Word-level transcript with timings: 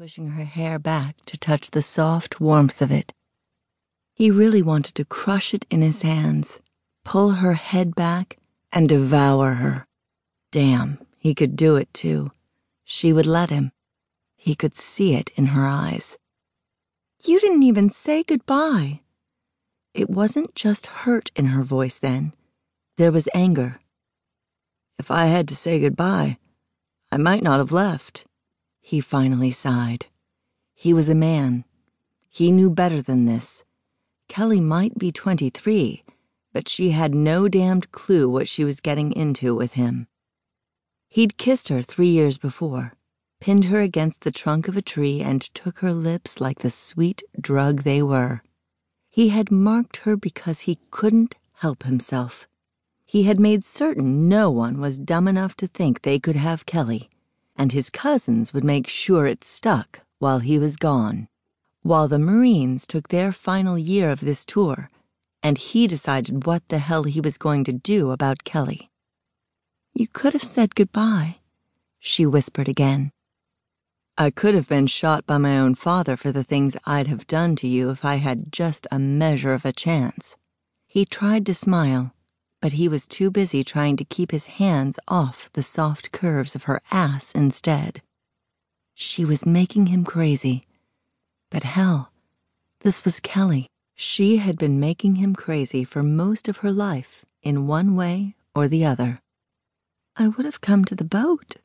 pushing 0.00 0.30
her 0.30 0.44
hair 0.44 0.78
back 0.78 1.14
to 1.26 1.36
touch 1.36 1.72
the 1.72 1.82
soft 1.82 2.40
warmth 2.40 2.80
of 2.80 2.90
it. 2.90 3.12
He 4.14 4.30
really 4.30 4.62
wanted 4.62 4.94
to 4.94 5.04
crush 5.04 5.52
it 5.52 5.66
in 5.68 5.82
his 5.82 6.00
hands, 6.00 6.58
pull 7.04 7.32
her 7.32 7.52
head 7.52 7.94
back, 7.94 8.38
and 8.72 8.88
devour 8.88 9.52
her. 9.60 9.86
Damn, 10.52 11.06
he 11.18 11.34
could 11.34 11.54
do 11.54 11.76
it 11.76 11.92
too. 11.92 12.30
She 12.82 13.12
would 13.12 13.26
let 13.26 13.50
him. 13.50 13.72
He 14.38 14.54
could 14.54 14.74
see 14.74 15.12
it 15.12 15.32
in 15.36 15.48
her 15.48 15.66
eyes. 15.66 16.16
You 17.22 17.38
didn't 17.38 17.64
even 17.64 17.90
say 17.90 18.22
goodbye. 18.22 19.00
It 19.92 20.08
wasn't 20.08 20.54
just 20.54 20.86
hurt 21.04 21.30
in 21.36 21.48
her 21.48 21.62
voice 21.62 21.98
then. 21.98 22.32
There 22.96 23.12
was 23.12 23.28
anger. 23.34 23.78
If 24.98 25.10
I 25.10 25.26
had 25.26 25.46
to 25.48 25.54
say 25.54 25.78
goodbye, 25.78 26.38
I 27.12 27.18
might 27.18 27.42
not 27.42 27.58
have 27.58 27.70
left. 27.70 28.24
He 28.90 29.00
finally 29.00 29.52
sighed. 29.52 30.06
He 30.74 30.92
was 30.92 31.08
a 31.08 31.14
man. 31.14 31.64
He 32.28 32.50
knew 32.50 32.68
better 32.68 33.00
than 33.00 33.24
this. 33.24 33.62
Kelly 34.26 34.60
might 34.60 34.98
be 34.98 35.12
23, 35.12 36.02
but 36.52 36.68
she 36.68 36.90
had 36.90 37.14
no 37.14 37.46
damned 37.46 37.92
clue 37.92 38.28
what 38.28 38.48
she 38.48 38.64
was 38.64 38.80
getting 38.80 39.12
into 39.12 39.54
with 39.54 39.74
him. 39.74 40.08
He'd 41.06 41.38
kissed 41.38 41.68
her 41.68 41.82
three 41.82 42.08
years 42.08 42.36
before, 42.36 42.94
pinned 43.38 43.66
her 43.66 43.80
against 43.80 44.22
the 44.22 44.32
trunk 44.32 44.66
of 44.66 44.76
a 44.76 44.82
tree, 44.82 45.20
and 45.20 45.40
took 45.40 45.78
her 45.78 45.92
lips 45.92 46.40
like 46.40 46.58
the 46.58 46.68
sweet 46.72 47.22
drug 47.40 47.84
they 47.84 48.02
were. 48.02 48.42
He 49.08 49.28
had 49.28 49.52
marked 49.52 49.98
her 49.98 50.16
because 50.16 50.66
he 50.66 50.80
couldn't 50.90 51.36
help 51.52 51.84
himself. 51.84 52.48
He 53.06 53.22
had 53.22 53.38
made 53.38 53.62
certain 53.62 54.28
no 54.28 54.50
one 54.50 54.80
was 54.80 54.98
dumb 54.98 55.28
enough 55.28 55.56
to 55.58 55.68
think 55.68 56.02
they 56.02 56.18
could 56.18 56.34
have 56.34 56.66
Kelly 56.66 57.08
and 57.60 57.72
his 57.72 57.90
cousins 57.90 58.54
would 58.54 58.64
make 58.64 58.88
sure 58.88 59.26
it 59.26 59.44
stuck 59.44 60.00
while 60.18 60.38
he 60.38 60.58
was 60.58 60.78
gone. 60.78 61.28
While 61.82 62.08
the 62.08 62.18
Marines 62.18 62.86
took 62.86 63.08
their 63.08 63.32
final 63.32 63.76
year 63.76 64.08
of 64.08 64.20
this 64.20 64.46
tour, 64.46 64.88
and 65.42 65.58
he 65.58 65.86
decided 65.86 66.46
what 66.46 66.66
the 66.70 66.78
hell 66.78 67.02
he 67.02 67.20
was 67.20 67.36
going 67.36 67.64
to 67.64 67.72
do 67.74 68.12
about 68.12 68.44
Kelly. 68.44 68.88
You 69.92 70.08
could 70.08 70.32
have 70.32 70.42
said 70.42 70.74
goodbye, 70.74 71.40
she 71.98 72.24
whispered 72.24 72.66
again. 72.66 73.12
I 74.16 74.30
could 74.30 74.54
have 74.54 74.66
been 74.66 74.86
shot 74.86 75.26
by 75.26 75.36
my 75.36 75.58
own 75.58 75.74
father 75.74 76.16
for 76.16 76.32
the 76.32 76.44
things 76.44 76.78
I'd 76.86 77.08
have 77.08 77.26
done 77.26 77.56
to 77.56 77.68
you 77.68 77.90
if 77.90 78.06
I 78.06 78.14
had 78.14 78.50
just 78.50 78.86
a 78.90 78.98
measure 78.98 79.52
of 79.52 79.66
a 79.66 79.72
chance. 79.72 80.34
He 80.86 81.04
tried 81.04 81.44
to 81.44 81.52
smile, 81.52 82.14
but 82.60 82.74
he 82.74 82.88
was 82.88 83.06
too 83.06 83.30
busy 83.30 83.64
trying 83.64 83.96
to 83.96 84.04
keep 84.04 84.30
his 84.30 84.46
hands 84.46 84.98
off 85.08 85.50
the 85.54 85.62
soft 85.62 86.12
curves 86.12 86.54
of 86.54 86.64
her 86.64 86.80
ass 86.90 87.32
instead. 87.32 88.02
She 88.94 89.24
was 89.24 89.46
making 89.46 89.86
him 89.86 90.04
crazy. 90.04 90.62
But 91.50 91.64
hell, 91.64 92.12
this 92.80 93.04
was 93.04 93.18
Kelly. 93.20 93.66
She 93.94 94.36
had 94.36 94.58
been 94.58 94.78
making 94.78 95.16
him 95.16 95.34
crazy 95.34 95.84
for 95.84 96.02
most 96.02 96.48
of 96.48 96.58
her 96.58 96.72
life, 96.72 97.24
in 97.42 97.66
one 97.66 97.96
way 97.96 98.34
or 98.54 98.68
the 98.68 98.84
other. 98.84 99.18
I 100.16 100.28
would 100.28 100.44
have 100.44 100.60
come 100.60 100.84
to 100.84 100.94
the 100.94 101.04
boat. 101.04 101.56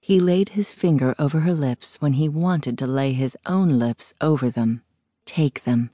He 0.00 0.20
laid 0.20 0.50
his 0.50 0.72
finger 0.72 1.14
over 1.18 1.40
her 1.40 1.52
lips 1.52 2.00
when 2.00 2.14
he 2.14 2.28
wanted 2.28 2.78
to 2.78 2.86
lay 2.86 3.12
his 3.12 3.36
own 3.44 3.78
lips 3.78 4.14
over 4.20 4.48
them, 4.48 4.82
take 5.26 5.64
them, 5.64 5.90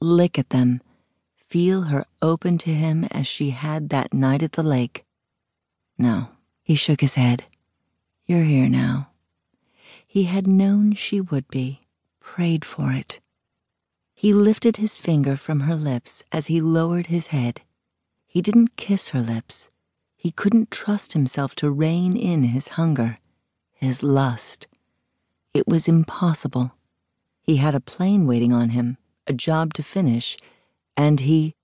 lick 0.00 0.38
at 0.38 0.50
them 0.50 0.82
feel 1.48 1.82
her 1.82 2.04
open 2.20 2.58
to 2.58 2.70
him 2.70 3.04
as 3.04 3.26
she 3.26 3.50
had 3.50 3.88
that 3.88 4.12
night 4.12 4.42
at 4.42 4.52
the 4.52 4.62
lake. 4.62 5.06
No, 5.96 6.28
he 6.62 6.74
shook 6.74 7.00
his 7.00 7.14
head. 7.14 7.44
You're 8.26 8.44
here 8.44 8.68
now. 8.68 9.08
He 10.06 10.24
had 10.24 10.46
known 10.46 10.92
she 10.92 11.20
would 11.20 11.48
be, 11.48 11.80
prayed 12.20 12.64
for 12.64 12.92
it. 12.92 13.20
He 14.14 14.34
lifted 14.34 14.76
his 14.76 14.96
finger 14.98 15.36
from 15.36 15.60
her 15.60 15.74
lips 15.74 16.22
as 16.30 16.48
he 16.48 16.60
lowered 16.60 17.06
his 17.06 17.28
head. 17.28 17.62
He 18.26 18.42
didn't 18.42 18.76
kiss 18.76 19.10
her 19.10 19.20
lips. 19.20 19.70
He 20.16 20.30
couldn't 20.30 20.70
trust 20.70 21.14
himself 21.14 21.54
to 21.56 21.70
rein 21.70 22.16
in 22.16 22.44
his 22.44 22.68
hunger, 22.68 23.18
his 23.72 24.02
lust. 24.02 24.66
It 25.54 25.66
was 25.66 25.88
impossible. 25.88 26.72
He 27.40 27.56
had 27.56 27.74
a 27.74 27.80
plane 27.80 28.26
waiting 28.26 28.52
on 28.52 28.70
him, 28.70 28.98
a 29.26 29.32
job 29.32 29.72
to 29.74 29.82
finish 29.82 30.36
and 30.98 31.20
he, 31.20 31.54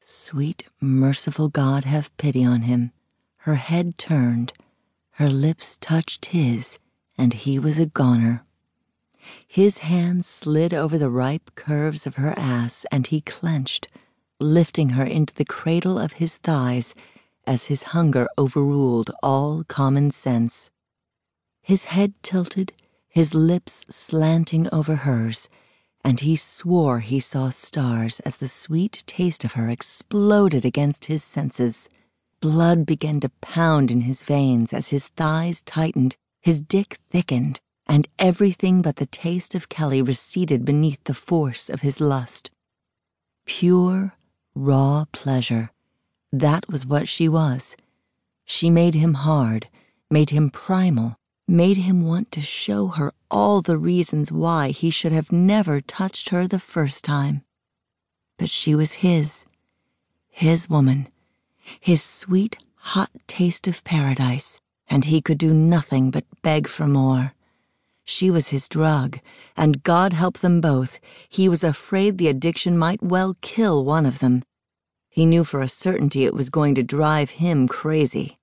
sweet, 0.00 0.68
merciful 0.80 1.48
God, 1.48 1.82
have 1.82 2.16
pity 2.16 2.44
on 2.44 2.62
him. 2.62 2.92
Her 3.38 3.56
head 3.56 3.98
turned, 3.98 4.52
her 5.14 5.28
lips 5.28 5.76
touched 5.80 6.26
his, 6.26 6.78
and 7.18 7.32
he 7.32 7.58
was 7.58 7.80
a 7.80 7.86
goner. 7.86 8.44
His 9.48 9.78
hands 9.78 10.28
slid 10.28 10.72
over 10.72 10.96
the 10.96 11.10
ripe 11.10 11.50
curves 11.56 12.06
of 12.06 12.14
her 12.14 12.32
ass, 12.38 12.86
and 12.92 13.08
he 13.08 13.20
clenched, 13.20 13.88
lifting 14.38 14.90
her 14.90 15.04
into 15.04 15.34
the 15.34 15.44
cradle 15.44 15.98
of 15.98 16.14
his 16.14 16.36
thighs 16.36 16.94
as 17.48 17.64
his 17.64 17.82
hunger 17.94 18.28
overruled 18.38 19.10
all 19.20 19.64
common 19.64 20.12
sense. 20.12 20.70
His 21.60 21.84
head 21.84 22.14
tilted, 22.22 22.72
his 23.08 23.34
lips 23.34 23.84
slanting 23.90 24.68
over 24.72 24.94
hers 24.94 25.48
and 26.04 26.20
he 26.20 26.36
swore 26.36 27.00
he 27.00 27.18
saw 27.18 27.48
stars 27.48 28.20
as 28.20 28.36
the 28.36 28.48
sweet 28.48 29.02
taste 29.06 29.42
of 29.42 29.52
her 29.52 29.70
exploded 29.70 30.64
against 30.64 31.06
his 31.06 31.24
senses. 31.24 31.88
Blood 32.40 32.84
began 32.84 33.20
to 33.20 33.30
pound 33.40 33.90
in 33.90 34.02
his 34.02 34.22
veins 34.22 34.74
as 34.74 34.88
his 34.88 35.06
thighs 35.06 35.62
tightened, 35.62 36.16
his 36.42 36.60
dick 36.60 36.98
thickened, 37.10 37.60
and 37.86 38.06
everything 38.18 38.82
but 38.82 38.96
the 38.96 39.06
taste 39.06 39.54
of 39.54 39.70
Kelly 39.70 40.02
receded 40.02 40.64
beneath 40.64 41.02
the 41.04 41.14
force 41.14 41.70
of 41.70 41.80
his 41.80 42.00
lust. 42.00 42.50
Pure, 43.46 44.12
raw 44.54 45.06
pleasure. 45.10 45.70
That 46.30 46.68
was 46.68 46.84
what 46.84 47.08
she 47.08 47.28
was. 47.28 47.76
She 48.44 48.68
made 48.68 48.94
him 48.94 49.14
hard, 49.14 49.68
made 50.10 50.30
him 50.30 50.50
primal, 50.50 51.16
made 51.46 51.76
him 51.76 52.06
want 52.06 52.32
to 52.32 52.40
show 52.40 52.88
her 52.88 53.12
all 53.30 53.60
the 53.60 53.78
reasons 53.78 54.32
why 54.32 54.70
he 54.70 54.90
should 54.90 55.12
have 55.12 55.30
never 55.30 55.80
touched 55.80 56.30
her 56.30 56.46
the 56.46 56.58
first 56.58 57.04
time. 57.04 57.42
But 58.38 58.50
she 58.50 58.74
was 58.74 58.94
his, 58.94 59.44
his 60.28 60.68
woman, 60.68 61.08
his 61.80 62.02
sweet, 62.02 62.58
hot 62.76 63.10
taste 63.26 63.68
of 63.68 63.84
paradise, 63.84 64.60
and 64.88 65.04
he 65.04 65.20
could 65.20 65.38
do 65.38 65.52
nothing 65.54 66.10
but 66.10 66.24
beg 66.42 66.68
for 66.68 66.86
more. 66.86 67.34
She 68.04 68.30
was 68.30 68.48
his 68.48 68.68
drug, 68.68 69.18
and 69.56 69.82
God 69.82 70.12
help 70.12 70.38
them 70.38 70.60
both, 70.60 70.98
he 71.28 71.48
was 71.48 71.64
afraid 71.64 72.18
the 72.18 72.28
addiction 72.28 72.76
might 72.76 73.02
well 73.02 73.36
kill 73.40 73.84
one 73.84 74.04
of 74.04 74.18
them. 74.18 74.42
He 75.08 75.24
knew 75.24 75.44
for 75.44 75.60
a 75.60 75.68
certainty 75.68 76.24
it 76.24 76.34
was 76.34 76.50
going 76.50 76.74
to 76.74 76.82
drive 76.82 77.30
him 77.30 77.68
crazy. 77.68 78.38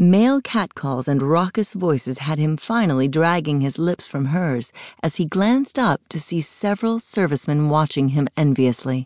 Male 0.00 0.40
catcalls 0.40 1.06
and 1.06 1.20
raucous 1.20 1.74
voices 1.74 2.20
had 2.20 2.38
him 2.38 2.56
finally 2.56 3.06
dragging 3.06 3.60
his 3.60 3.78
lips 3.78 4.06
from 4.06 4.24
hers 4.24 4.72
as 5.02 5.16
he 5.16 5.26
glanced 5.26 5.78
up 5.78 6.00
to 6.08 6.18
see 6.18 6.40
several 6.40 6.98
servicemen 6.98 7.68
watching 7.68 8.08
him 8.08 8.26
enviously. 8.34 9.04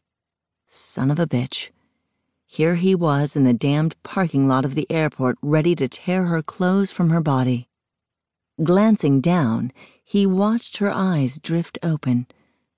Son 0.68 1.10
of 1.10 1.18
a 1.18 1.26
bitch. 1.26 1.70
Here 2.46 2.76
he 2.76 2.94
was 2.94 3.34
in 3.34 3.42
the 3.42 3.52
damned 3.52 4.00
parking 4.04 4.46
lot 4.46 4.64
of 4.64 4.76
the 4.76 4.86
airport 4.88 5.36
ready 5.42 5.74
to 5.74 5.88
tear 5.88 6.26
her 6.26 6.42
clothes 6.42 6.92
from 6.92 7.10
her 7.10 7.20
body. 7.20 7.66
Glancing 8.62 9.20
down, 9.20 9.72
he 10.04 10.24
watched 10.26 10.76
her 10.76 10.92
eyes 10.92 11.40
drift 11.40 11.76
open, 11.82 12.28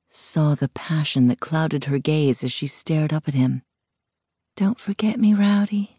saw 0.09 0.55
the 0.55 0.71
passion 0.71 1.27
that 1.27 1.41
clouded 1.41 1.85
her 1.85 1.99
gaze 1.99 2.43
as 2.43 2.51
she 2.51 2.67
stared 2.67 3.13
up 3.13 3.29
at 3.29 3.35
him. 3.35 3.61
Don't 4.57 4.81
forget 4.81 5.21
me, 5.21 5.35
Rowdy, 5.35 5.97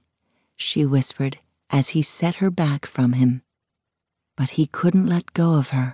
she 0.55 0.83
whispered 0.83 1.37
as 1.69 1.89
he 1.89 2.01
set 2.01 2.35
her 2.35 2.49
back 2.49 2.85
from 2.85 3.13
him. 3.13 3.41
But 4.35 4.51
he 4.51 4.67
couldn't 4.67 5.07
let 5.07 5.33
go 5.33 5.55
of 5.55 5.69
her. 5.69 5.93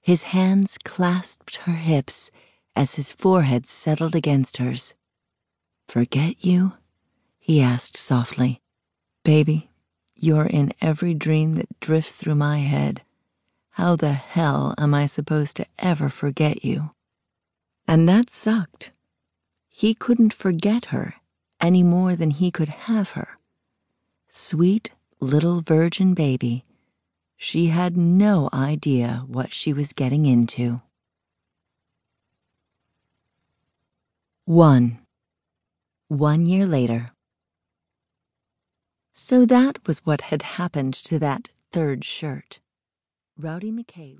His 0.00 0.24
hands 0.34 0.78
clasped 0.84 1.56
her 1.56 1.72
hips 1.72 2.30
as 2.74 2.94
his 2.94 3.10
forehead 3.10 3.66
settled 3.66 4.14
against 4.14 4.58
hers. 4.58 4.94
Forget 5.88 6.44
you? 6.44 6.74
he 7.38 7.60
asked 7.60 7.96
softly. 7.96 8.60
Baby, 9.24 9.70
you're 10.14 10.46
in 10.46 10.72
every 10.80 11.14
dream 11.14 11.54
that 11.54 11.80
drifts 11.80 12.12
through 12.12 12.34
my 12.36 12.58
head. 12.58 13.02
How 13.70 13.96
the 13.96 14.12
hell 14.12 14.74
am 14.78 14.94
I 14.94 15.06
supposed 15.06 15.56
to 15.56 15.66
ever 15.78 16.08
forget 16.08 16.64
you? 16.64 16.90
And 17.86 18.08
that 18.08 18.30
sucked. 18.30 18.92
He 19.68 19.94
couldn't 19.94 20.32
forget 20.32 20.86
her 20.86 21.14
any 21.60 21.82
more 21.82 22.16
than 22.16 22.30
he 22.30 22.50
could 22.50 22.68
have 22.68 23.10
her. 23.10 23.35
Sweet 24.38 24.92
little 25.18 25.62
virgin 25.62 26.12
baby, 26.12 26.62
she 27.38 27.68
had 27.68 27.96
no 27.96 28.50
idea 28.52 29.24
what 29.26 29.50
she 29.50 29.72
was 29.72 29.94
getting 29.94 30.26
into. 30.26 30.76
1. 34.44 34.98
One 36.08 36.44
year 36.44 36.66
later. 36.66 37.12
So 39.14 39.46
that 39.46 39.84
was 39.86 40.04
what 40.04 40.20
had 40.20 40.42
happened 40.42 40.92
to 41.08 41.18
that 41.18 41.48
third 41.72 42.04
shirt. 42.04 42.60
Rowdy 43.38 43.70
Mackay. 43.70 44.18